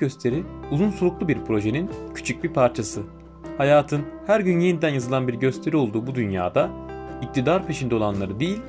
[0.00, 3.02] gösteri uzun soluklu bir projenin küçük bir parçası.
[3.58, 6.70] Hayatın her gün yeniden yazılan bir gösteri olduğu bu dünyada
[7.22, 8.60] iktidar peşinde olanları değil,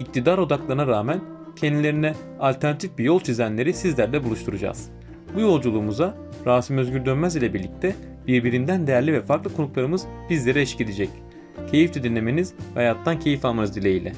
[0.00, 1.20] iktidar odaklarına rağmen
[1.56, 4.90] kendilerine alternatif bir yol çizenleri sizlerle buluşturacağız.
[5.34, 6.14] Bu yolculuğumuza
[6.46, 7.96] Rasim Özgür Dönmez ile birlikte
[8.26, 11.10] birbirinden değerli ve farklı konuklarımız bizlere eşlik edecek.
[11.70, 14.12] Keyifli dinlemeniz ve hayattan keyif almanız dileğiyle.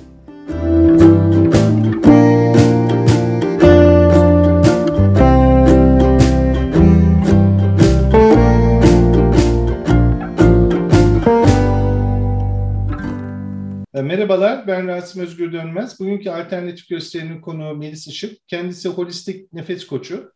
[14.02, 16.00] Merhabalar, ben Rasim Özgür Dönmez.
[16.00, 18.48] Bugünkü alternatif gösterinin konuğu Melis Işık.
[18.48, 20.32] Kendisi holistik nefes koçu.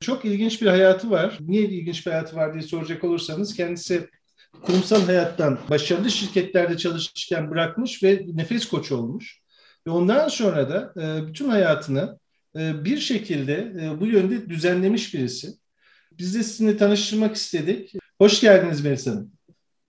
[0.00, 1.38] Çok ilginç bir hayatı var.
[1.40, 4.08] Niye ilginç bir hayatı var diye soracak olursanız kendisi
[4.62, 9.40] kurumsal hayattan başarılı şirketlerde çalışırken bırakmış ve nefes koçu olmuş.
[9.86, 12.18] Ve ondan sonra da e, bütün hayatını
[12.56, 15.48] e, bir şekilde bu yönde düzenlemiş birisi.
[16.18, 17.92] Biz de sizinle tanıştırmak istedik.
[18.18, 19.32] Hoş geldiniz Melis Hanım.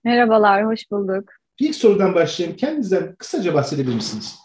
[0.04, 1.41] Merhabalar, hoş bulduk.
[1.60, 2.56] İlk sorudan başlayayım.
[2.56, 4.38] Kendinizden kısaca bahsedebilir misiniz?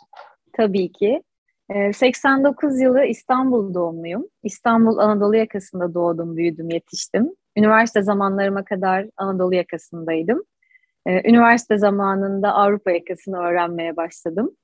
[0.53, 1.23] Tabii ki.
[1.93, 4.27] 89 ee, yılı İstanbul doğumluyum.
[4.43, 7.29] İstanbul Anadolu yakasında doğdum, büyüdüm, yetiştim.
[7.57, 10.43] Üniversite zamanlarıma kadar Anadolu yakasındaydım.
[11.05, 14.55] Ee, üniversite zamanında Avrupa yakasını öğrenmeye başladım.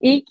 [0.00, 0.28] İlk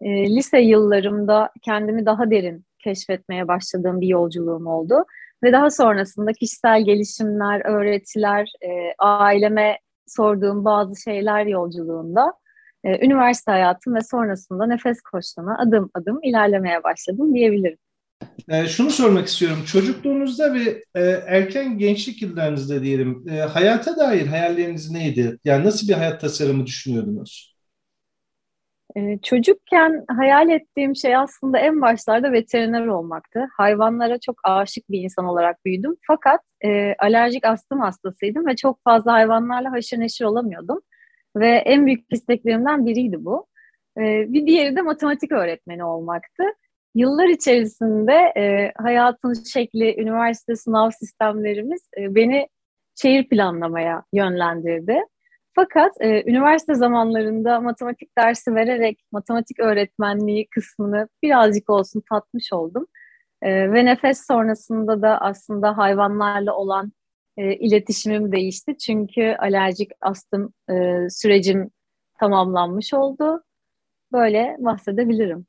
[0.00, 5.04] e, lise yıllarımda kendimi daha derin keşfetmeye başladığım bir yolculuğum oldu.
[5.42, 12.32] Ve daha sonrasında kişisel gelişimler, öğretiler, e, aileme sorduğum bazı şeyler yolculuğunda
[12.84, 17.78] e, üniversite hayatım ve sonrasında nefes koçluğuna adım adım ilerlemeye başladım diyebilirim.
[18.48, 19.58] E, şunu sormak istiyorum.
[19.66, 25.38] Çocukluğunuzda ve e, erken gençlik yıllarınızda diyelim e, hayata dair hayalleriniz neydi?
[25.44, 27.57] Yani nasıl bir hayat tasarımı düşünüyordunuz?
[28.98, 33.48] Ee, çocukken hayal ettiğim şey aslında en başlarda veteriner olmaktı.
[33.56, 35.96] Hayvanlara çok aşık bir insan olarak büyüdüm.
[36.06, 40.80] Fakat e, alerjik astım hastasıydım ve çok fazla hayvanlarla haşır neşir olamıyordum.
[41.36, 43.46] Ve en büyük isteklerimden biriydi bu.
[43.98, 46.42] E, bir diğeri de matematik öğretmeni olmaktı.
[46.94, 52.48] Yıllar içerisinde e, hayatın şekli, üniversite sınav sistemlerimiz e, beni
[53.02, 55.00] şehir planlamaya yönlendirdi.
[55.54, 62.86] Fakat e, üniversite zamanlarında matematik dersi vererek matematik öğretmenliği kısmını birazcık olsun tatmış oldum.
[63.42, 66.92] E, ve nefes sonrasında da aslında hayvanlarla olan
[67.36, 68.78] e, iletişimim değişti.
[68.78, 70.74] Çünkü alerjik astım e,
[71.10, 71.70] sürecim
[72.20, 73.42] tamamlanmış oldu.
[74.12, 75.46] Böyle bahsedebilirim.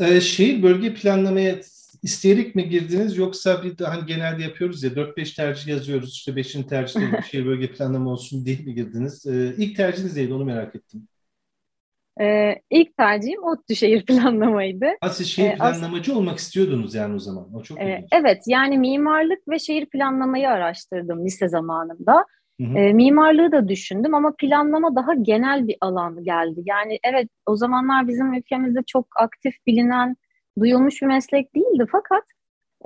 [0.00, 1.60] Ee, şehir bölge planlamaya
[2.02, 6.62] isteyerek mi girdiniz yoksa bir de hani genelde yapıyoruz ya 4-5 tercih yazıyoruz işte 5'in
[6.62, 9.26] tercihleri bir şehir bölge planlama olsun diye mi girdiniz?
[9.26, 11.08] Ee, ilk tercihiniz neydi onu merak ettim.
[12.20, 14.86] Ee, ilk tercihim ODTÜ şehir planlamaydı.
[15.00, 17.54] Ha, siz şehir ee, planlamacı as- olmak istiyordunuz yani o zaman.
[17.54, 22.24] O çok ee, Evet yani mimarlık ve şehir planlamayı araştırdım lise zamanında.
[22.60, 26.60] E, mimarlığı da düşündüm ama planlama daha genel bir alan geldi.
[26.64, 30.16] Yani evet o zamanlar bizim ülkemizde çok aktif bilinen
[30.60, 32.24] duyulmuş bir meslek değildi fakat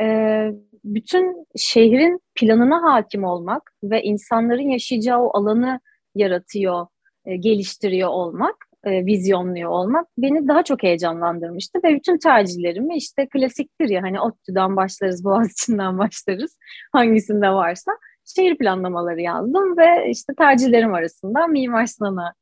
[0.00, 0.48] e,
[0.84, 5.80] bütün şehrin planına hakim olmak ve insanların yaşayacağı o alanı
[6.14, 6.86] yaratıyor,
[7.24, 13.88] e, geliştiriyor olmak, e, vizyonluyor olmak beni daha çok heyecanlandırmıştı ve bütün tercihlerimi işte klasiktir
[13.88, 16.58] ya hani ODTÜ'den başlarız, Boğaziçi'nden başlarız
[16.92, 17.92] hangisinde varsa
[18.24, 22.34] şehir planlamaları yazdım ve işte tercihlerim arasında Mimar Sinan'a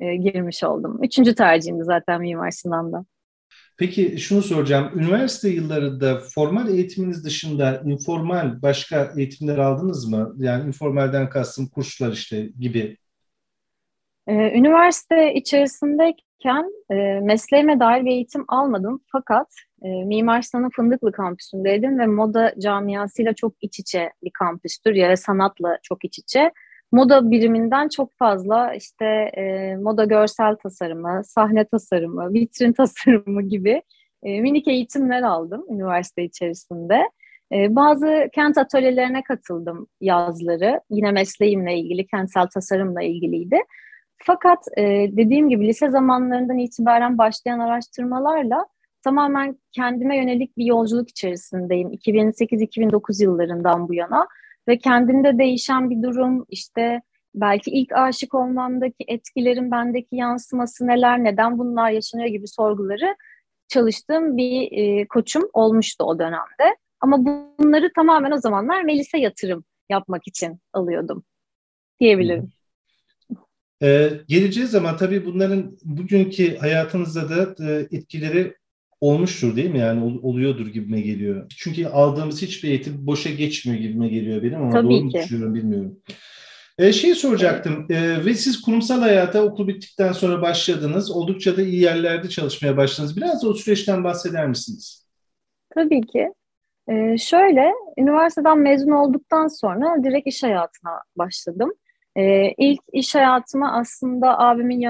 [0.00, 0.98] e, girmiş oldum.
[1.02, 3.04] Üçüncü tercihimdi zaten Mimar Sinan'da.
[3.76, 4.98] Peki şunu soracağım.
[4.98, 10.34] Üniversite yıllarında formal eğitiminiz dışında informal başka eğitimler aldınız mı?
[10.38, 12.96] Yani informalden kastım kurslar işte gibi.
[14.26, 19.00] Ee, üniversite içerisindeyken e, mesleğime dair bir eğitim almadım.
[19.12, 19.48] Fakat
[19.82, 25.78] e, Mimar Sinan Fındıklı kampüsündeydim ve moda camiasıyla çok iç içe bir kampüstür ya sanatla
[25.82, 26.52] çok iç içe
[26.92, 29.06] moda biriminden çok fazla işte
[29.36, 33.82] e, moda görsel tasarımı, sahne tasarımı, vitrin tasarımı gibi
[34.22, 37.10] e, minik eğitimler aldım üniversite içerisinde.
[37.52, 40.80] E, bazı kent atölyelerine katıldım yazları.
[40.90, 43.58] Yine mesleğimle ilgili, kentsel tasarımla ilgiliydi.
[44.24, 44.82] Fakat e,
[45.16, 48.66] dediğim gibi lise zamanlarından itibaren başlayan araştırmalarla
[49.04, 51.88] tamamen kendime yönelik bir yolculuk içerisindeyim.
[51.88, 54.26] 2008-2009 yıllarından bu yana
[54.68, 57.00] ve kendinde değişen bir durum işte
[57.34, 63.16] belki ilk aşık olmamdaki etkilerin bendeki yansıması neler neden bunlar yaşanıyor gibi sorguları
[63.68, 66.76] çalıştığım bir e, koçum olmuştu o dönemde.
[67.00, 71.24] Ama bunları tamamen o zamanlar Melis'e yatırım yapmak için alıyordum
[72.00, 72.52] diyebilirim.
[73.82, 78.54] Ee, geleceği zaman tabii bunların bugünkü hayatınızda da e, etkileri
[79.02, 79.78] olmuştur değil mi?
[79.78, 81.46] Yani ol, oluyordur gibime geliyor.
[81.56, 85.98] Çünkü aldığımız hiçbir eğitim boşa geçmiyor gibime geliyor benim ama Tabii doğru mu düşünüyorum bilmiyorum.
[86.78, 91.10] E, şey soracaktım e, ve siz kurumsal hayata okul bittikten sonra başladınız.
[91.10, 93.16] Oldukça da iyi yerlerde çalışmaya başladınız.
[93.16, 95.06] Biraz o süreçten bahseder misiniz?
[95.74, 96.28] Tabii ki.
[96.88, 101.72] E, şöyle, üniversiteden mezun olduktan sonra direkt iş hayatına başladım.
[102.16, 104.80] E, ilk iş hayatıma aslında abimin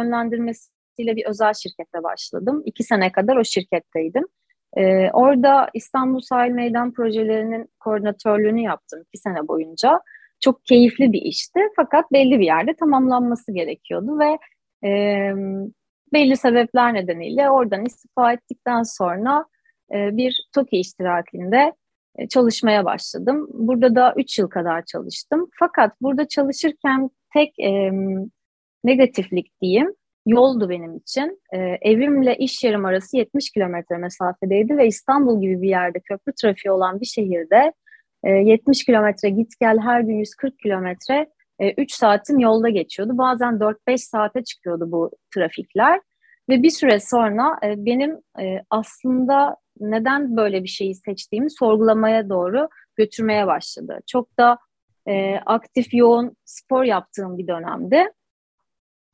[0.98, 2.62] yönlendirmesiyle bir özel şirkette başladım.
[2.64, 4.24] İki sene kadar o şirketteydim.
[4.76, 10.00] E, orada İstanbul Sahil Meydan projelerinin koordinatörlüğünü yaptım iki sene boyunca
[10.40, 14.38] çok keyifli bir işti fakat belli bir yerde tamamlanması gerekiyordu ve
[14.88, 14.90] e,
[16.12, 19.44] belli sebepler nedeniyle oradan istifa ettikten sonra
[19.94, 21.72] e, bir TOKİ iştirakinde
[22.16, 23.48] e, çalışmaya başladım.
[23.52, 25.48] Burada da 3 yıl kadar çalıştım.
[25.58, 27.90] Fakat burada çalışırken tek e,
[28.84, 29.94] negatiflik diyeyim
[30.26, 31.40] yoldu benim için.
[31.52, 36.72] E, evimle iş yerim arası 70 kilometre mesafedeydi ve İstanbul gibi bir yerde köprü trafiği
[36.72, 37.72] olan bir şehirde
[38.24, 41.30] 70 ee, kilometre git gel her gün 140 kilometre
[41.60, 43.18] 3 e, saatin yolda geçiyordu.
[43.18, 46.00] Bazen 4-5 saate çıkıyordu bu trafikler.
[46.48, 52.68] Ve bir süre sonra e, benim e, aslında neden böyle bir şeyi seçtiğimi sorgulamaya doğru
[52.96, 53.98] götürmeye başladı.
[54.06, 54.58] Çok da
[55.46, 58.12] aktif, yoğun spor yaptığım bir dönemde.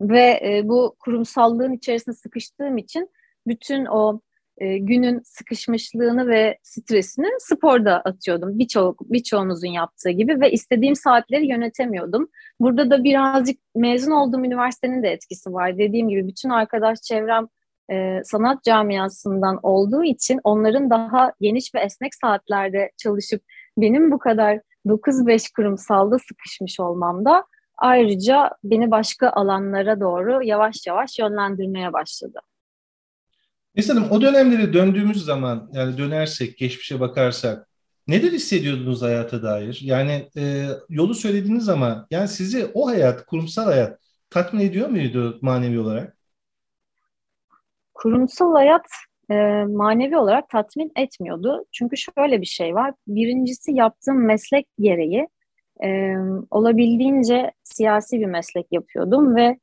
[0.01, 3.11] Ve bu kurumsallığın içerisinde sıkıştığım için
[3.47, 4.21] bütün o
[4.59, 8.59] e, günün sıkışmışlığını ve stresini sporda atıyordum.
[8.59, 12.29] Birço birçoğumuzun yaptığı gibi ve istediğim saatleri yönetemiyordum.
[12.61, 15.79] Burada da birazcık mezun olduğum üniversitenin de etkisi var.
[15.79, 17.47] Dediğim gibi bütün arkadaş çevrem
[17.91, 23.43] e, sanat camiasından olduğu için onların daha geniş ve esnek saatlerde çalışıp
[23.79, 27.45] benim bu kadar 9-5 kurumsalda sıkışmış olmam da
[27.79, 32.41] ayrıca beni başka alanlara doğru yavaş yavaş yönlendirmeye başladı.
[33.75, 37.69] Mesela o dönemlere döndüğümüz zaman yani dönersek, geçmişe bakarsak
[38.09, 39.81] neler hissediyordunuz hayata dair?
[39.83, 45.79] Yani e, yolu söylediniz ama yani sizi o hayat, kurumsal hayat tatmin ediyor muydu manevi
[45.79, 46.17] olarak?
[47.95, 48.87] Kurumsal hayat
[49.31, 49.35] e,
[49.69, 51.65] manevi olarak tatmin etmiyordu.
[51.73, 52.95] Çünkü şöyle bir şey var.
[53.07, 55.29] Birincisi yaptığım meslek gereği
[55.85, 56.15] e,
[56.51, 59.59] olabildiğince siyasi bir meslek yapıyordum ve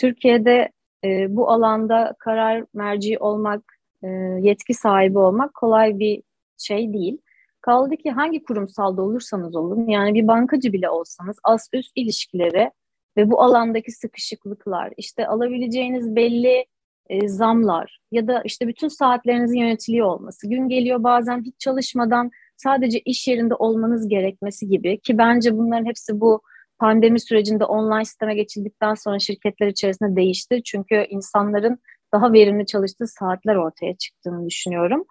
[0.00, 0.70] Türkiye'de
[1.04, 3.62] e, bu alanda karar merci olmak,
[4.02, 4.08] e,
[4.40, 6.22] yetki sahibi olmak kolay bir
[6.58, 7.18] şey değil.
[7.60, 12.70] Kaldı ki hangi kurumsalda olursanız olun, yani bir bankacı bile olsanız az üst ilişkileri
[13.16, 16.66] ve bu alandaki sıkışıklıklar, işte alabileceğiniz belli
[17.08, 22.98] e, zamlar ya da işte bütün saatlerinizin yönetiliyor olması, gün geliyor bazen hiç çalışmadan sadece
[22.98, 26.40] iş yerinde olmanız gerekmesi gibi ki bence bunların hepsi bu
[26.78, 30.62] pandemi sürecinde online sisteme geçildikten sonra şirketler içerisinde değişti.
[30.62, 31.78] Çünkü insanların
[32.14, 35.04] daha verimli çalıştığı saatler ortaya çıktığını düşünüyorum.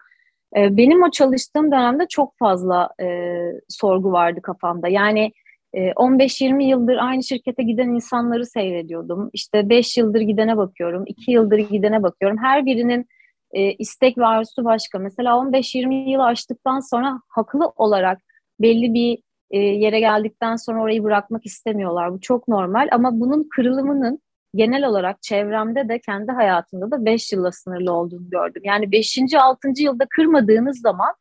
[0.57, 3.37] Ee, benim o çalıştığım dönemde çok fazla e,
[3.69, 4.87] sorgu vardı kafamda.
[4.87, 5.31] Yani
[5.73, 9.29] 15-20 e, yıldır aynı şirkete giden insanları seyrediyordum.
[9.33, 12.37] İşte 5 yıldır gidene bakıyorum, 2 yıldır gidene bakıyorum.
[12.37, 13.07] Her birinin
[13.53, 14.99] e, istek ve arzusu başka.
[14.99, 18.19] Mesela 15-20 yılı aştıktan sonra haklı olarak
[18.59, 19.19] belli bir
[19.51, 22.13] e, yere geldikten sonra orayı bırakmak istemiyorlar.
[22.13, 24.19] Bu çok normal ama bunun kırılımının
[24.55, 28.61] genel olarak çevremde de kendi hayatımda da 5 yılla sınırlı olduğunu gördüm.
[28.65, 29.17] Yani 5.
[29.39, 29.69] 6.
[29.77, 31.13] yılda kırmadığınız zaman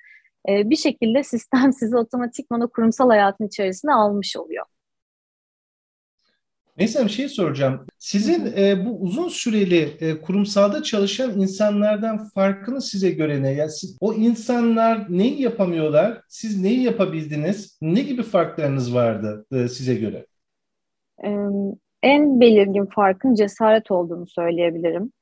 [0.49, 4.67] e, bir şekilde sistem sizi otomatikman o kurumsal hayatın içerisine almış oluyor.
[6.77, 7.87] Mesela bir şey soracağım.
[7.99, 13.53] Sizin e, bu uzun süreli e, kurumsalda çalışan insanlardan farkını size göre ne?
[13.53, 16.21] Yani siz, o insanlar neyi yapamıyorlar?
[16.29, 17.79] Siz neyi yapabildiniz?
[17.83, 20.27] Ne gibi farklarınız vardı e, size göre?
[22.03, 25.13] En belirgin farkın cesaret olduğunu söyleyebilirim.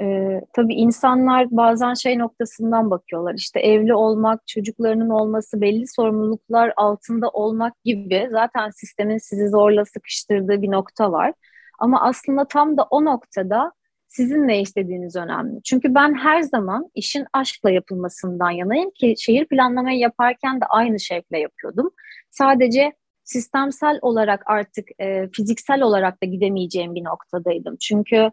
[0.00, 7.28] Ee, tabii insanlar bazen şey noktasından bakıyorlar işte evli olmak, çocuklarının olması, belli sorumluluklar altında
[7.28, 11.32] olmak gibi zaten sistemin sizi zorla sıkıştırdığı bir nokta var.
[11.78, 13.72] Ama aslında tam da o noktada
[14.08, 15.62] sizin ne istediğiniz önemli.
[15.62, 21.38] Çünkü ben her zaman işin aşkla yapılmasından yanayım ki şehir planlamayı yaparken de aynı şekilde
[21.38, 21.90] yapıyordum.
[22.30, 22.92] Sadece
[23.24, 27.76] sistemsel olarak artık e, fiziksel olarak da gidemeyeceğim bir noktadaydım.
[27.80, 28.30] Çünkü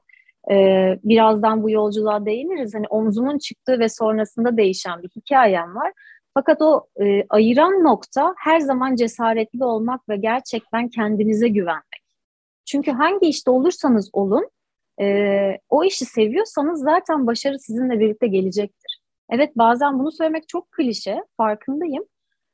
[0.49, 2.75] ee, birazdan bu yolculuğa değiniriz.
[2.75, 5.93] Hani omzumun çıktığı ve sonrasında değişen bir hikayem var.
[6.33, 12.01] Fakat o e, ayıran nokta her zaman cesaretli olmak ve gerçekten kendinize güvenmek.
[12.65, 14.49] Çünkü hangi işte olursanız olun,
[15.01, 19.01] e, o işi seviyorsanız zaten başarı sizinle birlikte gelecektir.
[19.29, 22.03] Evet bazen bunu söylemek çok klişe, farkındayım.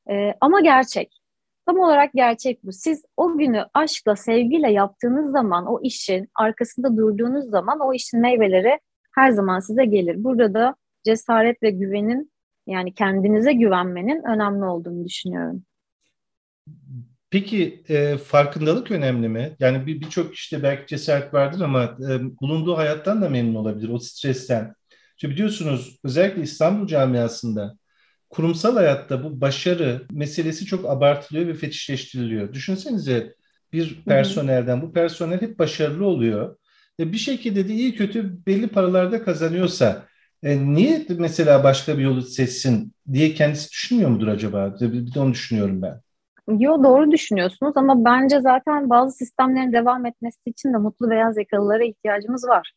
[0.09, 1.21] E, ama gerçek.
[1.67, 2.71] Tam olarak gerçek bu.
[2.71, 8.79] Siz o günü aşkla, sevgiyle yaptığınız zaman, o işin arkasında durduğunuz zaman o işin meyveleri
[9.15, 10.23] her zaman size gelir.
[10.23, 12.31] Burada da cesaret ve güvenin
[12.67, 15.63] yani kendinize güvenmenin önemli olduğunu düşünüyorum.
[17.29, 19.55] Peki e, farkındalık önemli mi?
[19.59, 23.99] Yani birçok bir işte belki cesaret vardır ama e, bulunduğu hayattan da memnun olabilir, o
[23.99, 24.73] stresten.
[25.17, 27.77] Çünkü biliyorsunuz özellikle İstanbul camiasında
[28.29, 32.53] kurumsal hayatta bu başarı meselesi çok abartılıyor ve fetişleştiriliyor.
[32.53, 33.33] Düşünsenize
[33.73, 36.57] bir personelden, bu personel hep başarılı oluyor.
[36.99, 40.05] E, bir şekilde de iyi kötü belli paralarda kazanıyorsa
[40.43, 44.75] e, niye mesela başka bir yolu seçsin diye kendisi düşünmüyor mudur acaba?
[44.81, 46.01] Bir de onu düşünüyorum ben.
[46.59, 51.83] Yo doğru düşünüyorsunuz ama bence zaten bazı sistemlerin devam etmesi için de mutlu beyaz yakalılara
[51.83, 52.71] ihtiyacımız var.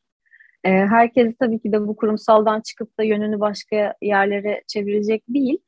[0.64, 5.58] E, herkes tabii ki de bu kurumsaldan çıkıp da yönünü başka yerlere çevirecek değil.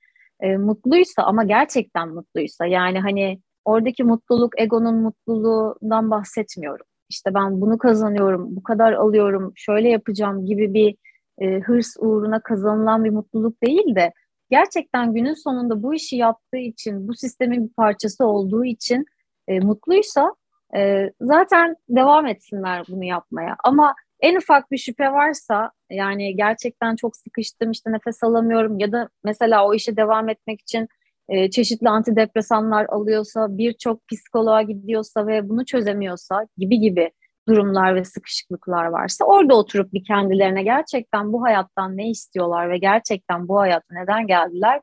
[0.40, 6.86] E, mutluysa ama gerçekten mutluysa yani hani oradaki mutluluk egonun mutluluğundan bahsetmiyorum.
[7.08, 10.96] İşte ben bunu kazanıyorum, bu kadar alıyorum, şöyle yapacağım gibi bir
[11.38, 14.12] e, hırs uğruna kazanılan bir mutluluk değil de
[14.50, 19.06] gerçekten günün sonunda bu işi yaptığı için, bu sistemin bir parçası olduğu için
[19.48, 20.34] e, mutluysa
[20.76, 23.56] e, zaten devam etsinler bunu yapmaya.
[23.64, 29.08] Ama en ufak bir şüphe varsa yani gerçekten çok sıkıştım işte nefes alamıyorum ya da
[29.24, 30.88] mesela o işe devam etmek için
[31.28, 37.10] e, çeşitli antidepresanlar alıyorsa birçok psikoloğa gidiyorsa ve bunu çözemiyorsa gibi gibi
[37.48, 43.48] durumlar ve sıkışıklıklar varsa orada oturup bir kendilerine gerçekten bu hayattan ne istiyorlar ve gerçekten
[43.48, 44.80] bu hayata neden geldiler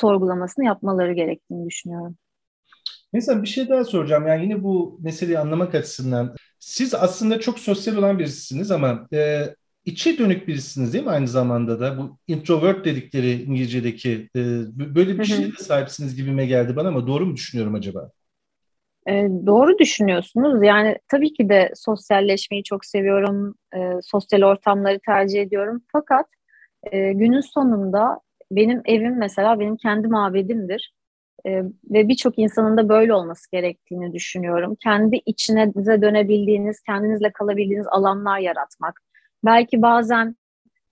[0.00, 2.16] sorgulamasını yapmaları gerektiğini düşünüyorum.
[3.12, 4.26] Mesela bir şey daha soracağım.
[4.26, 6.36] Yani yine bu meseleyi anlamak açısından.
[6.58, 9.44] Siz aslında çok sosyal olan birisiniz ama e,
[9.84, 11.98] içe dönük birisiniz değil mi aynı zamanda da?
[11.98, 14.40] Bu introvert dedikleri İngilizce'deki e,
[14.94, 18.10] böyle bir şeye sahipsiniz gibime geldi bana ama doğru mu düşünüyorum acaba?
[19.08, 19.12] E,
[19.46, 20.62] doğru düşünüyorsunuz.
[20.62, 23.54] Yani tabii ki de sosyalleşmeyi çok seviyorum.
[23.74, 25.82] E, sosyal ortamları tercih ediyorum.
[25.92, 26.26] Fakat
[26.92, 30.92] e, günün sonunda benim evim mesela benim kendi mabedimdir.
[31.46, 34.76] E, ve birçok insanın da böyle olması gerektiğini düşünüyorum.
[34.82, 39.00] Kendi içinize dönebildiğiniz, kendinizle kalabildiğiniz alanlar yaratmak.
[39.44, 40.36] Belki bazen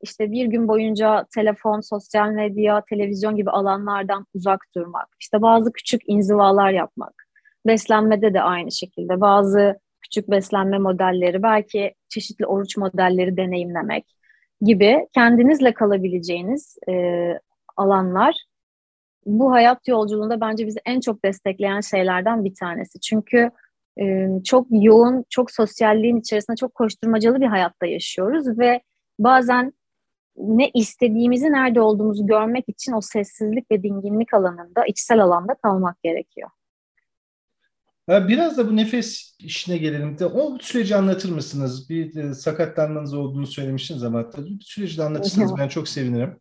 [0.02, 5.08] işte bir gün boyunca telefon, sosyal medya, televizyon gibi alanlardan uzak durmak.
[5.20, 7.26] İşte bazı küçük inzivalar yapmak.
[7.66, 14.04] Beslenmede de aynı şekilde bazı küçük beslenme modelleri, belki çeşitli oruç modelleri deneyimlemek
[14.60, 16.94] gibi kendinizle kalabileceğiniz e,
[17.76, 18.34] alanlar
[19.26, 23.00] bu hayat yolculuğunda bence bizi en çok destekleyen şeylerden bir tanesi.
[23.00, 23.50] Çünkü
[24.00, 28.80] e, çok yoğun, çok sosyalliğin içerisinde çok koşturmacalı bir hayatta yaşıyoruz ve
[29.18, 29.72] bazen
[30.36, 36.50] ne istediğimizi, nerede olduğumuzu görmek için o sessizlik ve dinginlik alanında, içsel alanda kalmak gerekiyor.
[38.08, 40.18] Biraz da bu nefes işine gelelim.
[40.18, 41.90] De, o süreci anlatır mısınız?
[41.90, 46.36] Bir e, sakatlanmanız olduğunu söylemiştiniz ama süreci de anlatırsanız ben çok sevinirim.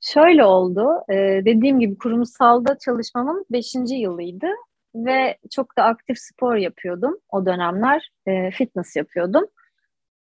[0.00, 0.88] Şöyle oldu.
[1.08, 1.14] E,
[1.44, 3.74] dediğim gibi kurumsalda çalışmamın 5.
[3.90, 4.46] yılıydı
[4.94, 8.10] ve çok da aktif spor yapıyordum o dönemler.
[8.26, 9.44] E, fitness yapıyordum.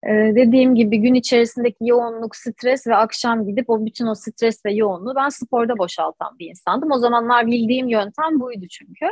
[0.07, 4.73] E, dediğim gibi gün içerisindeki yoğunluk, stres ve akşam gidip o bütün o stres ve
[4.73, 6.91] yoğunluğu ben sporda boşaltan bir insandım.
[6.91, 9.05] O zamanlar bildiğim yöntem buydu çünkü.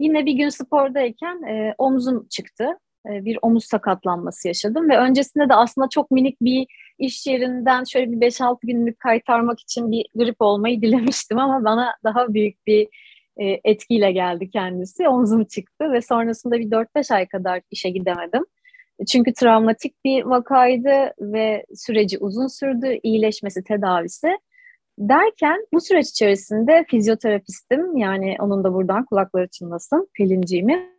[0.00, 2.66] Yine bir gün spordayken e, omzum çıktı.
[3.10, 6.66] E, bir omuz sakatlanması yaşadım ve öncesinde de aslında çok minik bir
[6.98, 12.34] iş yerinden şöyle bir 5-6 günlük kaytarmak için bir grip olmayı dilemiştim ama bana daha
[12.34, 12.88] büyük bir
[13.36, 15.08] e, etkiyle geldi kendisi.
[15.08, 18.44] Omzum çıktı ve sonrasında bir 4-5 ay kadar işe gidemedim.
[19.06, 22.98] Çünkü travmatik bir vakaydı ve süreci uzun sürdü.
[23.02, 24.38] iyileşmesi, tedavisi.
[24.98, 30.91] Derken bu süreç içerisinde fizyoterapistim yani onun da buradan kulakları çınlasın Pelinciğimi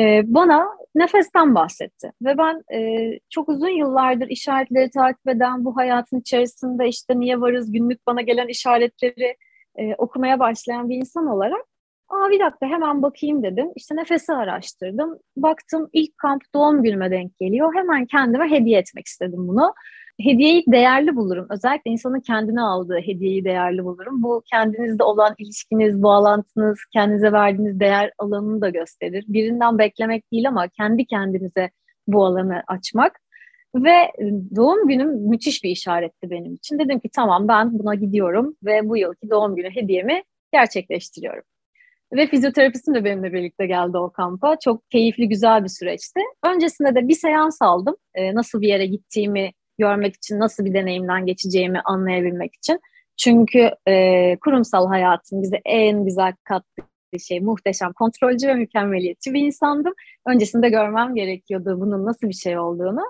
[0.00, 2.12] e, bana nefesten bahsetti.
[2.22, 7.72] Ve ben e, çok uzun yıllardır işaretleri takip eden bu hayatın içerisinde işte niye varız
[7.72, 9.36] günlük bana gelen işaretleri
[9.76, 11.66] e, okumaya başlayan bir insan olarak
[12.08, 13.72] Aa bir dakika hemen bakayım dedim.
[13.76, 15.18] İşte nefesi araştırdım.
[15.36, 17.74] Baktım ilk kamp doğum günüme denk geliyor.
[17.74, 19.74] Hemen kendime hediye etmek istedim bunu
[20.20, 21.46] hediyeyi değerli bulurum.
[21.50, 24.22] Özellikle insanın kendine aldığı hediyeyi değerli bulurum.
[24.22, 29.24] Bu kendinizde olan ilişkiniz, bağlantınız, kendinize verdiğiniz değer alanını da gösterir.
[29.28, 31.70] Birinden beklemek değil ama kendi kendinize
[32.06, 33.20] bu alanı açmak.
[33.74, 34.12] Ve
[34.56, 36.78] doğum günüm müthiş bir işaretti benim için.
[36.78, 41.42] Dedim ki tamam ben buna gidiyorum ve bu yılki doğum günü hediyemi gerçekleştiriyorum.
[42.12, 44.56] Ve fizyoterapistim de benimle birlikte geldi o kampa.
[44.64, 46.20] Çok keyifli, güzel bir süreçti.
[46.44, 47.96] Öncesinde de bir seans aldım.
[48.14, 52.80] Ee, nasıl bir yere gittiğimi görmek için nasıl bir deneyimden geçeceğimi anlayabilmek için.
[53.16, 56.82] Çünkü e, kurumsal hayatın bize en güzel kattığı
[57.26, 59.94] şey muhteşem, kontrolcü ve mükemmeliyetçi bir insandım.
[60.26, 63.02] Öncesinde görmem gerekiyordu bunun nasıl bir şey olduğunu.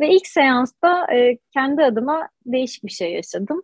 [0.00, 3.62] Ve ilk seansta e, kendi adıma değişik bir şey yaşadım.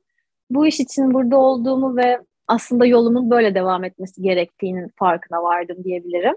[0.50, 6.34] Bu iş için burada olduğumu ve aslında yolumun böyle devam etmesi gerektiğinin farkına vardım diyebilirim.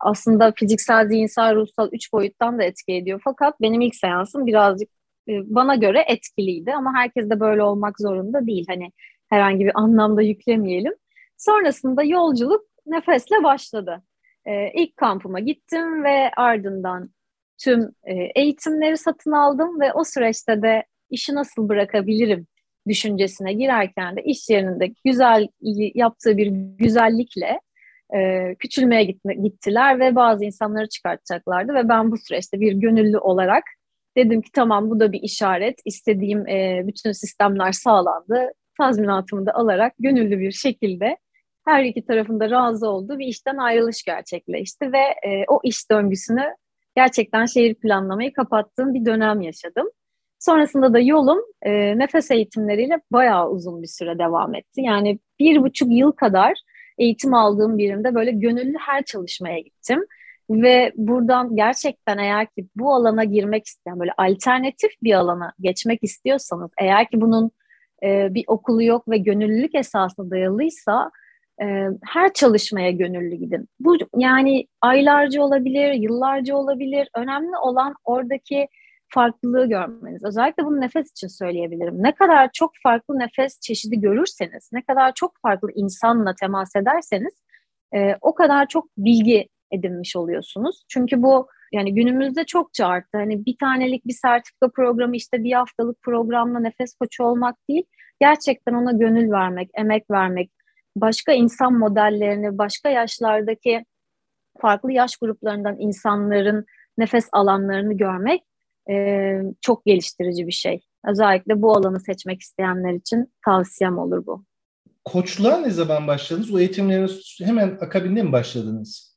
[0.00, 3.20] Aslında fiziksel, zihinsel, ruhsal üç boyuttan da etki ediyor.
[3.24, 4.88] Fakat benim ilk seansım birazcık
[5.28, 8.64] bana göre etkiliydi ama herkes de böyle olmak zorunda değil.
[8.68, 8.92] Hani
[9.28, 10.92] herhangi bir anlamda yüklemeyelim.
[11.38, 14.02] Sonrasında yolculuk nefesle başladı.
[14.46, 17.10] Ee, ilk kampıma gittim ve ardından
[17.58, 22.46] tüm e, eğitimleri satın aldım ve o süreçte de işi nasıl bırakabilirim
[22.88, 25.48] düşüncesine girerken de iş yerinde güzel
[25.94, 26.46] yaptığı bir
[26.78, 27.60] güzellikle
[28.14, 29.04] e, küçülmeye
[29.42, 33.64] gittiler ve bazı insanları çıkartacaklardı ve ben bu süreçte bir gönüllü olarak
[34.16, 39.92] dedim ki tamam bu da bir işaret istediğim e, bütün sistemler sağlandı tazminatımı da alarak
[39.98, 41.16] gönüllü bir şekilde
[41.64, 46.54] her iki tarafında razı oldu bir işten ayrılış gerçekleşti ve e, o iş döngüsünü
[46.96, 49.86] gerçekten şehir planlamayı kapattığım bir dönem yaşadım.
[50.38, 54.80] Sonrasında da yolum e, nefes eğitimleriyle bayağı uzun bir süre devam etti.
[54.80, 56.54] Yani bir buçuk yıl kadar
[56.98, 60.04] eğitim aldığım birimde böyle gönüllü her çalışmaya gittim.
[60.52, 66.70] Ve buradan gerçekten eğer ki bu alana girmek isteyen, böyle alternatif bir alana geçmek istiyorsanız,
[66.78, 67.50] eğer ki bunun
[68.02, 71.10] e, bir okulu yok ve gönüllülük esasına dayalıysa
[71.62, 73.68] e, her çalışmaya gönüllü gidin.
[73.80, 77.08] Bu yani aylarca olabilir, yıllarca olabilir.
[77.16, 78.68] Önemli olan oradaki
[79.08, 80.24] farklılığı görmeniz.
[80.24, 82.02] Özellikle bunu nefes için söyleyebilirim.
[82.02, 87.42] Ne kadar çok farklı nefes çeşidi görürseniz, ne kadar çok farklı insanla temas ederseniz
[87.94, 90.84] e, o kadar çok bilgi edinmiş oluyorsunuz.
[90.88, 93.18] Çünkü bu yani günümüzde çokça arttı.
[93.18, 97.84] Hani bir tanelik bir sertifika programı işte bir haftalık programla nefes koçu olmak değil.
[98.20, 100.50] Gerçekten ona gönül vermek, emek vermek,
[100.96, 103.84] başka insan modellerini, başka yaşlardaki
[104.60, 106.66] farklı yaş gruplarından insanların
[106.98, 108.42] nefes alanlarını görmek
[108.90, 108.94] e,
[109.60, 110.80] çok geliştirici bir şey.
[111.08, 114.44] Özellikle bu alanı seçmek isteyenler için tavsiyem olur bu.
[115.04, 116.54] Koçluğa ne zaman başladınız?
[116.54, 119.11] O eğitimlerin hemen akabinde mi başladınız?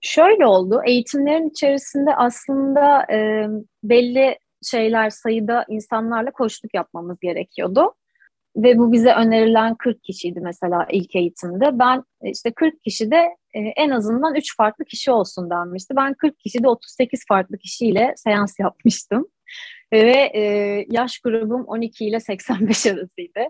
[0.00, 0.82] Şöyle oldu.
[0.86, 3.46] Eğitimlerin içerisinde aslında e,
[3.82, 7.94] belli şeyler sayıda insanlarla koçluk yapmamız gerekiyordu.
[8.56, 11.78] Ve bu bize önerilen 40 kişiydi mesela ilk eğitimde.
[11.78, 13.16] Ben işte 40 kişide
[13.54, 15.96] e, en azından 3 farklı kişi olsun denmişti.
[15.96, 19.26] Ben 40 kişide 38 farklı kişiyle seans yapmıştım.
[19.92, 20.40] Ve e,
[20.90, 23.40] yaş grubum 12 ile 85 arasıydı.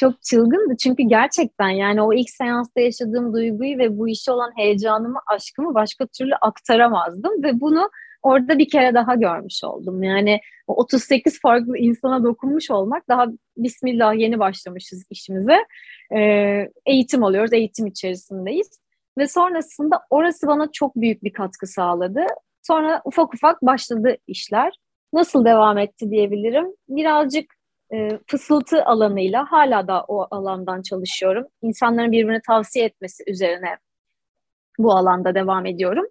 [0.00, 5.18] Çok çılgındı çünkü gerçekten yani o ilk seansta yaşadığım duyguyu ve bu işe olan heyecanımı,
[5.26, 7.42] aşkımı başka türlü aktaramazdım.
[7.42, 7.90] Ve bunu
[8.22, 10.02] orada bir kere daha görmüş oldum.
[10.02, 15.56] Yani o 38 farklı insana dokunmuş olmak daha bismillah yeni başlamışız işimize.
[16.16, 18.80] Ee, eğitim alıyoruz, eğitim içerisindeyiz.
[19.18, 22.26] Ve sonrasında orası bana çok büyük bir katkı sağladı.
[22.62, 24.78] Sonra ufak ufak başladı işler.
[25.12, 26.66] Nasıl devam etti diyebilirim.
[26.88, 27.57] Birazcık
[27.92, 31.46] e, fısıltı alanıyla hala da o alandan çalışıyorum.
[31.62, 33.76] İnsanların birbirine tavsiye etmesi üzerine
[34.78, 36.06] bu alanda devam ediyorum.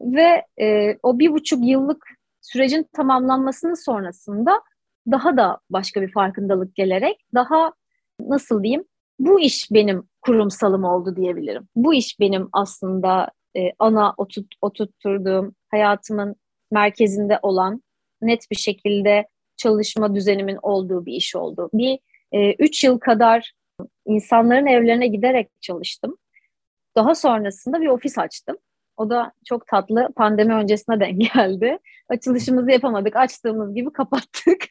[0.00, 2.04] Ve e, o bir buçuk yıllık
[2.40, 4.62] sürecin tamamlanmasının sonrasında
[5.10, 7.72] daha da başka bir farkındalık gelerek daha
[8.20, 8.84] nasıl diyeyim
[9.18, 11.68] bu iş benim kurumsalım oldu diyebilirim.
[11.76, 16.36] Bu iş benim aslında e, ana otut, oturtturduğum hayatımın
[16.70, 17.82] merkezinde olan
[18.22, 19.28] net bir şekilde
[19.60, 21.70] çalışma düzenimin olduğu bir iş oldu.
[21.74, 21.98] Bir
[22.32, 23.52] e, üç yıl kadar
[24.06, 26.16] insanların evlerine giderek çalıştım.
[26.96, 28.56] Daha sonrasında bir ofis açtım.
[28.96, 31.78] O da çok tatlı pandemi öncesine denk geldi.
[32.08, 33.16] Açılışımızı yapamadık.
[33.16, 34.64] Açtığımız gibi kapattık.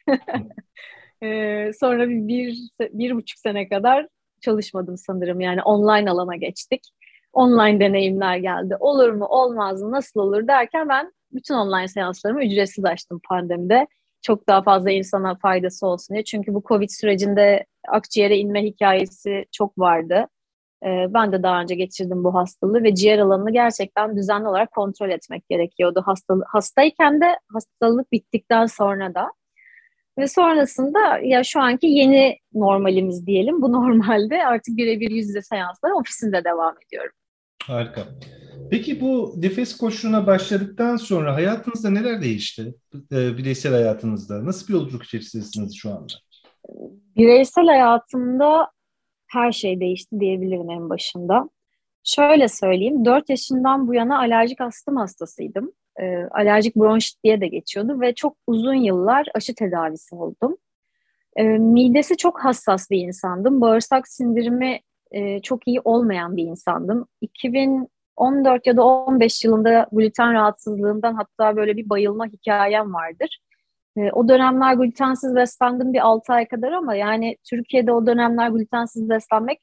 [1.22, 4.06] ee, sonra bir, bir, bir buçuk sene kadar
[4.40, 5.40] çalışmadım sanırım.
[5.40, 6.80] Yani online alana geçtik.
[7.32, 8.76] Online deneyimler geldi.
[8.80, 13.86] Olur mu olmaz mı nasıl olur derken ben bütün online seanslarımı ücretsiz açtım pandemide.
[14.22, 16.24] Çok daha fazla insana faydası olsun diye.
[16.24, 20.26] Çünkü bu Covid sürecinde akciğere inme hikayesi çok vardı.
[20.84, 25.10] Ee, ben de daha önce geçirdim bu hastalığı ve ciğer alanını gerçekten düzenli olarak kontrol
[25.10, 26.02] etmek gerekiyordu.
[26.06, 29.32] Hastalı, hastayken de hastalık bittikten sonra da.
[30.18, 33.62] Ve sonrasında ya şu anki yeni normalimiz diyelim.
[33.62, 37.12] Bu normalde artık birebir yüz yüze seanslar ofisinde devam ediyorum.
[37.66, 38.04] Harika.
[38.70, 42.74] Peki bu nefes koşuluna başladıktan sonra hayatınızda neler değişti?
[43.12, 44.46] E, bireysel hayatınızda.
[44.46, 46.12] Nasıl bir yolculuk içerisindesiniz şu anda?
[47.16, 48.70] Bireysel hayatımda
[49.26, 51.50] her şey değişti diyebilirim en başında.
[52.04, 55.72] Şöyle söyleyeyim, 4 yaşından bu yana alerjik astım hastasıydım.
[56.00, 60.56] E, alerjik bronşit diye de geçiyordu ve çok uzun yıllar aşı tedavisi oldum.
[61.36, 63.60] E, midesi çok hassas bir insandım.
[63.60, 64.80] Bağırsak sindirimi
[65.12, 67.06] e, çok iyi olmayan bir insandım.
[67.20, 73.38] 2014 ya da 15 yılında gluten rahatsızlığından hatta böyle bir bayılma hikayem vardır.
[73.96, 79.08] E, o dönemler glutensiz beslendim bir 6 ay kadar ama yani Türkiye'de o dönemler glutensiz
[79.08, 79.60] beslenmek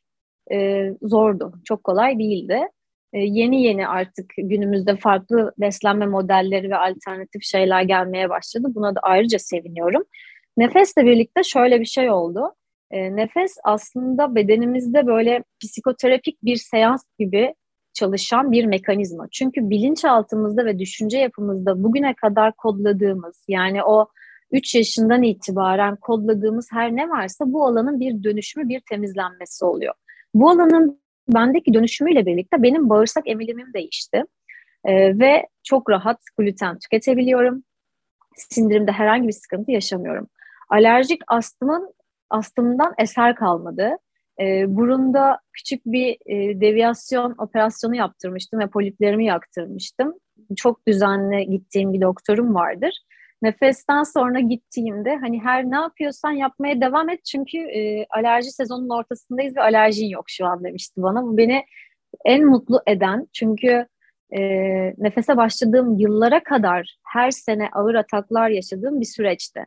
[0.52, 1.54] e, zordu.
[1.66, 2.62] Çok kolay değildi.
[3.14, 8.68] E, yeni yeni artık günümüzde farklı beslenme modelleri ve alternatif şeyler gelmeye başladı.
[8.76, 10.04] Buna da ayrıca seviniyorum.
[10.58, 12.54] Nefesle birlikte şöyle bir şey oldu.
[12.92, 17.56] E, nefes aslında bedenimizde böyle psikoterapik bir seans gibi
[17.94, 19.28] çalışan bir mekanizma.
[19.32, 24.08] Çünkü bilinçaltımızda ve düşünce yapımızda bugüne kadar kodladığımız yani o
[24.52, 29.94] 3 yaşından itibaren kodladığımız her ne varsa bu alanın bir dönüşümü, bir temizlenmesi oluyor.
[30.34, 34.24] Bu alanın bendeki dönüşümüyle birlikte benim bağırsak emilimim değişti.
[34.86, 37.64] Ee, ve çok rahat gluten tüketebiliyorum.
[38.36, 40.28] Sindirimde herhangi bir sıkıntı yaşamıyorum.
[40.70, 41.94] Alerjik astımın
[42.30, 43.98] astımdan eser kalmadı.
[44.40, 50.14] Ee, burunda küçük bir e, deviyasyon operasyonu yaptırmıştım ve poliplerimi yaktırmıştım.
[50.56, 53.02] Çok düzenli gittiğim bir doktorum vardır.
[53.42, 59.56] Nefesten sonra gittiğimde hani her ne yapıyorsan yapmaya devam et çünkü e, alerji sezonunun ortasındayız
[59.56, 61.24] ve alerjin yok şu an demişti bana.
[61.24, 61.64] Bu beni
[62.26, 63.88] en mutlu eden çünkü
[64.32, 64.40] e,
[64.98, 69.66] nefese başladığım yıllara kadar her sene ağır ataklar yaşadığım bir süreçti.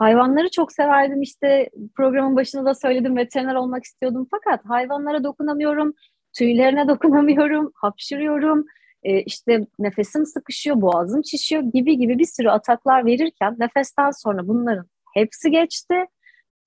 [0.00, 5.94] Hayvanları çok severdim işte programın başında da söyledim veteriner olmak istiyordum fakat hayvanlara dokunamıyorum,
[6.38, 8.64] tüylerine dokunamıyorum, hapşırıyorum
[9.02, 14.86] e, işte nefesim sıkışıyor, boğazım şişiyor gibi gibi bir sürü ataklar verirken nefesten sonra bunların
[15.14, 15.94] hepsi geçti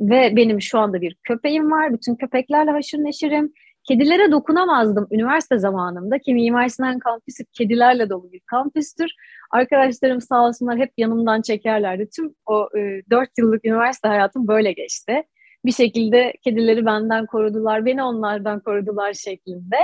[0.02, 1.94] ve benim şu anda bir köpeğim var.
[1.94, 3.54] Bütün köpeklerle haşır neşirim.
[3.88, 9.12] Kedilere dokunamazdım üniversite zamanımda ki Mimar Sinan kampüsü kedilerle dolu bir kampüstür.
[9.52, 12.10] Arkadaşlarım sağ olsunlar hep yanımdan çekerlerdi.
[12.16, 15.24] Tüm o e, 4 yıllık üniversite hayatım böyle geçti.
[15.66, 19.78] Bir şekilde kedileri benden korudular, beni onlardan korudular şeklinde.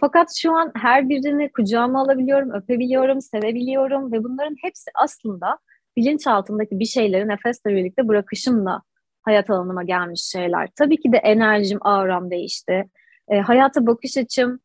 [0.00, 5.58] Fakat şu an her birini kucağıma alabiliyorum, öpebiliyorum, sevebiliyorum ve bunların hepsi aslında
[5.96, 8.82] bilinçaltındaki bir şeyleri nefesle birlikte bırakışımla
[9.22, 10.68] hayat alanıma gelmiş şeyler.
[10.78, 12.84] Tabii ki de enerjim, auram değişti.
[13.28, 14.60] E, hayata bakış açım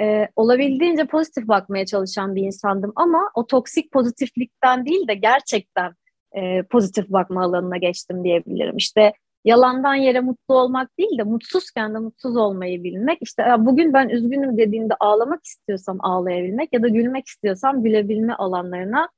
[0.00, 5.94] e, olabildiğince pozitif bakmaya çalışan bir insandım ama o toksik pozitiflikten değil de gerçekten
[6.32, 8.76] e, pozitif bakma alanına geçtim diyebilirim.
[8.76, 9.12] İşte
[9.44, 13.18] yalandan yere mutlu olmak değil de mutsuzken de mutsuz olmayı bilmek.
[13.22, 19.08] İşte bugün ben üzgünüm dediğimde ağlamak istiyorsam ağlayabilmek ya da gülmek istiyorsam gülebilme alanlarına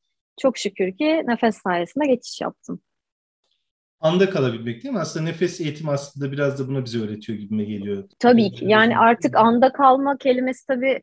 [0.40, 2.80] çok şükür ki nefes sayesinde geçiş yaptım.
[4.00, 5.00] Anda kalabilmek değil mi?
[5.00, 8.04] Aslında nefes eğitimi aslında biraz da buna bize öğretiyor gibime geliyor.
[8.18, 8.64] Tabii ki.
[8.68, 11.02] Yani artık anda kalma kelimesi tabii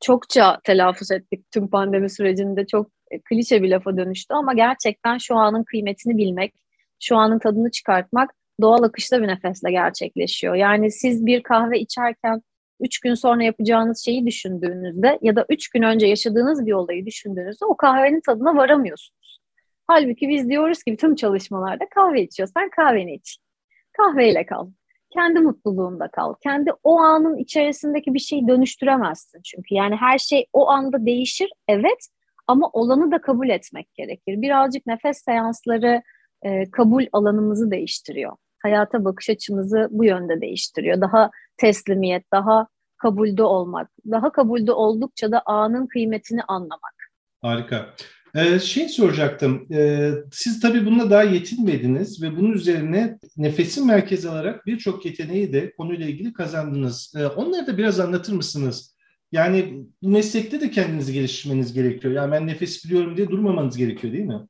[0.00, 2.66] çokça telaffuz ettik tüm pandemi sürecinde.
[2.66, 2.90] Çok
[3.24, 6.54] klişe bir lafa dönüştü ama gerçekten şu anın kıymetini bilmek,
[7.00, 10.54] şu anın tadını çıkartmak doğal akışta bir nefesle gerçekleşiyor.
[10.54, 12.42] Yani siz bir kahve içerken
[12.80, 17.64] üç gün sonra yapacağınız şeyi düşündüğünüzde ya da üç gün önce yaşadığınız bir olayı düşündüğünüzde
[17.64, 19.15] o kahvenin tadına varamıyorsunuz.
[19.86, 23.38] Halbuki biz diyoruz ki tüm çalışmalarda kahve içiyorsan kahveni iç.
[23.96, 24.70] Kahveyle kal.
[25.14, 26.34] Kendi mutluluğunda kal.
[26.42, 29.74] Kendi o anın içerisindeki bir şeyi dönüştüremezsin çünkü.
[29.74, 32.08] Yani her şey o anda değişir evet
[32.46, 34.42] ama olanı da kabul etmek gerekir.
[34.42, 36.02] Birazcık nefes seansları
[36.42, 41.00] e, kabul alanımızı değiştiriyor hayata bakış açımızı bu yönde değiştiriyor.
[41.00, 46.94] Daha teslimiyet, daha kabulde olmak, daha kabulde oldukça da anın kıymetini anlamak.
[47.42, 47.94] Harika.
[48.36, 54.66] Ee, şey soracaktım, ee, siz tabii bununla daha yetinmediniz ve bunun üzerine nefesin merkezi alarak
[54.66, 57.14] birçok yeteneği de konuyla ilgili kazandınız.
[57.16, 58.96] Ee, onları da biraz anlatır mısınız?
[59.32, 62.14] Yani meslekte de kendinizi geliştirmeniz gerekiyor.
[62.14, 64.40] Yani ben nefes biliyorum diye durmamanız gerekiyor değil mi?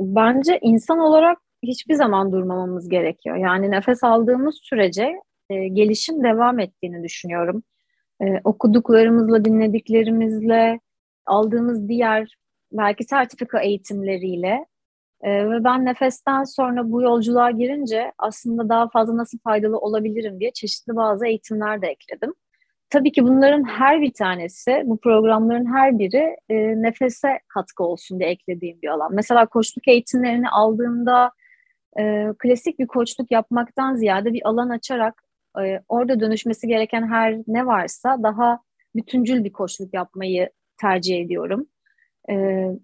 [0.00, 3.36] Bence insan olarak hiçbir zaman durmamamız gerekiyor.
[3.36, 5.12] Yani nefes aldığımız sürece
[5.50, 7.62] e, gelişim devam ettiğini düşünüyorum.
[8.22, 10.80] E, okuduklarımızla, dinlediklerimizle,
[11.26, 12.36] aldığımız diğer
[12.72, 14.66] belki sertifika eğitimleriyle
[15.22, 20.52] e, ve ben nefesten sonra bu yolculuğa girince aslında daha fazla nasıl faydalı olabilirim diye
[20.52, 22.34] çeşitli bazı eğitimler de ekledim.
[22.90, 28.30] Tabii ki bunların her bir tanesi, bu programların her biri e, nefese katkı olsun diye
[28.30, 29.14] eklediğim bir alan.
[29.14, 31.32] Mesela koçluk eğitimlerini aldığımda
[31.98, 35.22] e, klasik bir koçluk yapmaktan ziyade bir alan açarak
[35.62, 38.60] e, orada dönüşmesi gereken her ne varsa daha
[38.96, 40.50] bütüncül bir koçluk yapmayı
[40.80, 41.66] tercih ediyorum.
[42.30, 42.34] E,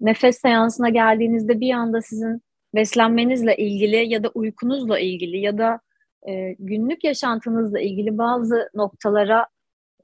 [0.01, 2.43] nefes seansına geldiğinizde bir anda sizin
[2.75, 5.81] beslenmenizle ilgili ya da uykunuzla ilgili ya da
[6.29, 9.47] e, günlük yaşantınızla ilgili bazı noktalara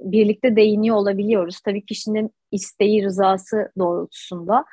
[0.01, 1.61] birlikte değiniyor olabiliyoruz.
[1.61, 4.65] Tabii kişinin isteği, rızası doğrultusunda.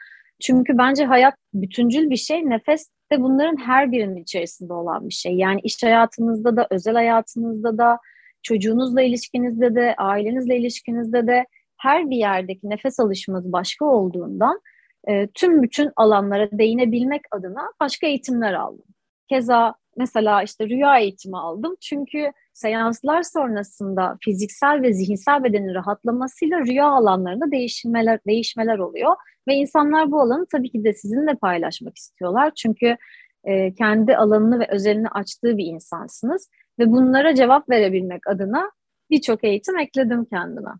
[0.41, 2.49] Çünkü bence hayat bütüncül bir şey.
[2.49, 5.33] Nefes de bunların her birinin içerisinde olan bir şey.
[5.33, 7.99] Yani iş hayatınızda da, özel hayatınızda da,
[8.43, 11.45] çocuğunuzla ilişkinizde de, ailenizle ilişkinizde de
[11.85, 14.61] her bir yerdeki nefes alışımız başka olduğundan
[15.07, 18.85] e, tüm bütün alanlara değinebilmek adına başka eğitimler aldım.
[19.29, 21.75] Keza mesela işte rüya eğitimi aldım.
[21.81, 29.15] Çünkü seanslar sonrasında fiziksel ve zihinsel bedenin rahatlamasıyla rüya alanlarında değişmeler değişmeler oluyor
[29.47, 32.51] ve insanlar bu alanı tabii ki de sizinle paylaşmak istiyorlar.
[32.55, 32.97] Çünkü
[33.43, 38.71] e, kendi alanını ve özelini açtığı bir insansınız ve bunlara cevap verebilmek adına
[39.09, 40.71] birçok eğitim ekledim kendime.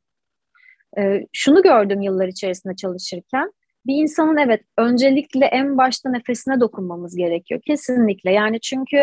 [0.98, 3.52] E, şunu gördüm yıllar içerisinde çalışırken
[3.88, 7.62] bir insanın evet öncelikle en başta nefesine dokunmamız gerekiyor.
[7.68, 8.98] Kesinlikle yani çünkü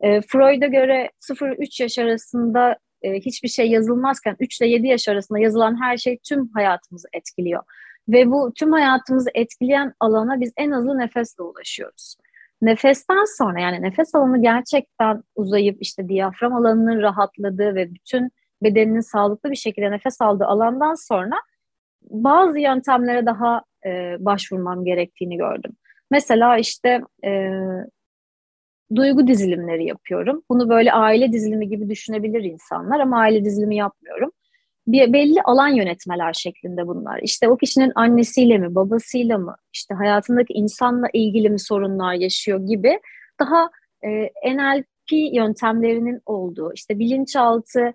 [0.00, 5.38] e, Freud'a göre 0-3 yaş arasında e, hiçbir şey yazılmazken 3 ile 7 yaş arasında
[5.38, 7.62] yazılan her şey tüm hayatımızı etkiliyor.
[8.08, 12.16] Ve bu tüm hayatımızı etkileyen alana biz en hızlı nefesle ulaşıyoruz.
[12.62, 18.30] Nefesten sonra yani nefes alanı gerçekten uzayıp işte diyafram alanının rahatladığı ve bütün
[18.62, 21.36] bedeninin sağlıklı bir şekilde nefes aldığı alandan sonra
[22.10, 25.72] bazı yöntemlere daha e, başvurmam gerektiğini gördüm.
[26.10, 27.50] Mesela işte e,
[28.94, 30.42] duygu dizilimleri yapıyorum.
[30.50, 34.30] Bunu böyle aile dizilimi gibi düşünebilir insanlar ama aile dizilimi yapmıyorum.
[34.86, 37.20] Bir belli alan yönetmeler şeklinde bunlar.
[37.22, 43.00] İşte o kişinin annesiyle mi, babasıyla mı, işte hayatındaki insanla ilgili mi sorunlar yaşıyor gibi
[43.40, 43.70] daha
[44.04, 44.08] e,
[44.54, 47.94] NLP yöntemlerinin olduğu, işte bilinçaltı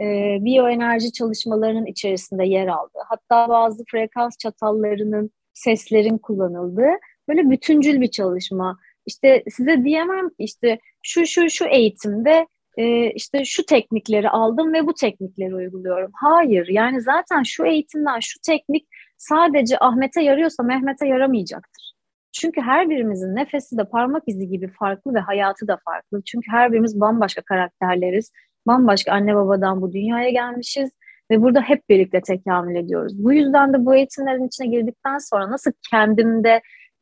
[0.00, 2.98] e, biyoenerji çalışmalarının içerisinde yer aldı.
[3.08, 6.92] Hatta bazı frekans çatallarının, seslerin kullanıldığı
[7.28, 8.78] böyle bütüncül bir çalışma.
[9.06, 14.86] İşte size diyemem ki işte şu şu şu eğitimde e, işte şu teknikleri aldım ve
[14.86, 16.10] bu teknikleri uyguluyorum.
[16.14, 18.86] Hayır yani zaten şu eğitimden şu teknik
[19.18, 21.92] sadece Ahmet'e yarıyorsa Mehmet'e yaramayacaktır.
[22.32, 26.22] Çünkü her birimizin nefesi de parmak izi gibi farklı ve hayatı da farklı.
[26.26, 28.32] Çünkü her birimiz bambaşka karakterleriz
[28.66, 30.90] bambaşka anne babadan bu dünyaya gelmişiz
[31.30, 33.12] ve burada hep birlikte tekamül ediyoruz.
[33.24, 36.60] Bu yüzden de bu eğitimlerin içine girdikten sonra nasıl kendimde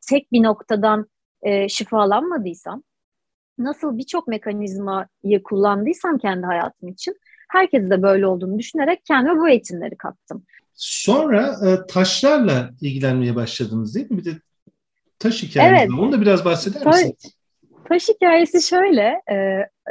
[0.09, 1.07] tek bir noktadan
[1.43, 2.83] e, şifalanmadıysam,
[3.59, 7.17] nasıl birçok mekanizmayı kullandıysam kendi hayatım için,
[7.51, 10.45] herkes de böyle olduğunu düşünerek kendime bu eğitimleri kattım.
[10.75, 14.19] Sonra e, taşlarla ilgilenmeye başladınız değil mi?
[14.19, 14.31] Bir de
[15.19, 15.91] taş hikayeniz evet.
[15.93, 15.99] var.
[15.99, 17.38] Onu da biraz bahseder misiniz?
[17.89, 19.35] Taş hikayesi şöyle, e,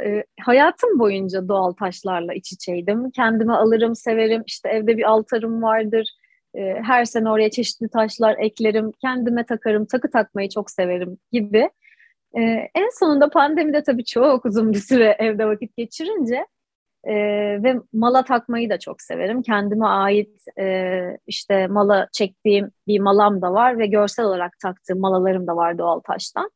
[0.04, 3.10] e, hayatım boyunca doğal taşlarla iç içeydim.
[3.10, 4.42] Kendime alırım, severim.
[4.46, 6.08] İşte evde bir altarım vardır.
[6.54, 8.92] E, her sene oraya çeşitli taşlar eklerim.
[9.00, 11.70] Kendime takarım, takı takmayı çok severim gibi.
[12.36, 12.40] E,
[12.74, 16.46] en sonunda pandemide tabii çok uzun bir süre evde vakit geçirince
[17.04, 17.14] e,
[17.62, 19.42] ve mala takmayı da çok severim.
[19.42, 25.46] Kendime ait e, işte mala çektiğim bir malam da var ve görsel olarak taktığım malalarım
[25.46, 26.50] da var doğal taştan.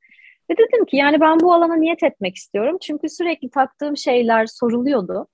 [0.52, 2.78] Ve dedim ki yani ben bu alana niyet etmek istiyorum.
[2.82, 5.26] Çünkü sürekli taktığım şeyler soruluyordu.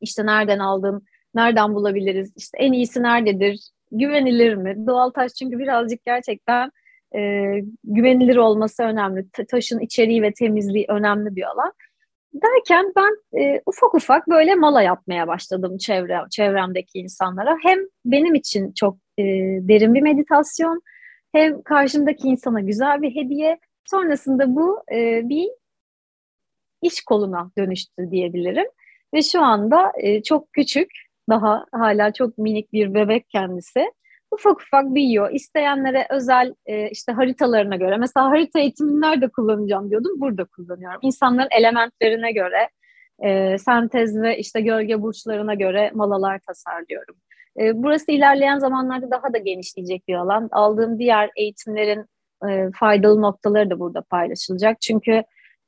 [0.00, 4.86] İşte nereden aldım, nereden bulabiliriz, işte en iyisi nerededir, güvenilir mi?
[4.86, 6.70] Doğal taş çünkü birazcık gerçekten
[7.14, 7.20] e,
[7.84, 9.26] güvenilir olması önemli.
[9.50, 11.72] Taşın içeriği ve temizliği önemli bir alan.
[12.34, 17.56] Derken ben e, ufak ufak böyle mala yapmaya başladım çevre, çevremdeki insanlara.
[17.62, 19.24] Hem benim için çok e,
[19.68, 20.82] derin bir meditasyon,
[21.32, 23.58] hem karşımdaki insana güzel bir hediye
[23.90, 25.48] Sonrasında bu e, bir
[26.82, 28.66] iş koluna dönüştü diyebilirim.
[29.14, 30.90] Ve şu anda e, çok küçük,
[31.30, 33.92] daha hala çok minik bir bebek kendisi.
[34.30, 35.30] Ufak ufak büyüyor.
[35.32, 37.96] İsteyenlere özel e, işte haritalarına göre.
[37.96, 40.20] Mesela harita eğitimini nerede kullanacağım diyordum.
[40.20, 40.98] Burada kullanıyorum.
[41.02, 42.68] İnsanların elementlerine göre,
[43.24, 47.16] e, sentez ve işte gölge burçlarına göre malalar tasarlıyorum.
[47.60, 50.48] E, burası ilerleyen zamanlarda daha da genişleyecek bir alan.
[50.52, 52.06] Aldığım diğer eğitimlerin
[52.50, 54.80] e, faydalı noktaları da burada paylaşılacak.
[54.80, 55.12] Çünkü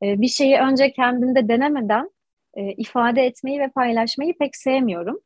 [0.03, 2.11] e, bir şeyi önce kendimde denemeden
[2.55, 5.19] e, ifade etmeyi ve paylaşmayı pek sevmiyorum.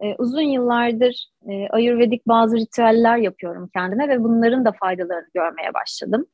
[0.00, 6.26] E, uzun yıllardır e, ayurvedik bazı ritüeller yapıyorum kendime ve bunların da faydalarını görmeye başladım.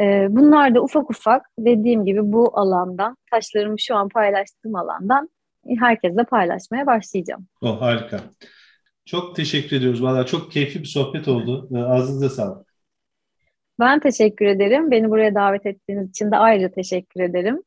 [0.00, 5.30] E, bunlar da ufak ufak dediğim gibi bu alandan, taşlarımı şu an paylaştığım alandan
[5.78, 7.46] herkesle paylaşmaya başlayacağım.
[7.62, 8.20] Oh, harika.
[9.04, 10.02] Çok teşekkür ediyoruz.
[10.02, 11.68] Valla çok keyifli bir sohbet oldu.
[11.88, 12.65] Ağzınıza sağlık.
[13.80, 14.90] Ben teşekkür ederim.
[14.90, 17.62] Beni buraya davet ettiğiniz için de ayrıca teşekkür ederim.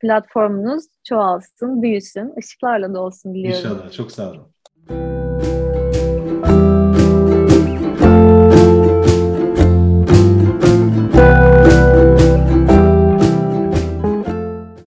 [0.00, 3.58] Platformunuz çoğalsın, büyüsün, ışıklarla da olsun diliyorum.
[3.58, 3.92] İnşallah.
[3.92, 5.25] Çok sağ olun.